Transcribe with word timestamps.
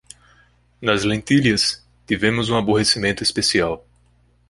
Nas 0.81 1.03
lentilhas, 1.05 1.85
tivemos 2.07 2.49
um 2.49 2.57
aborrecimento 2.57 3.21
especial. 3.21 3.85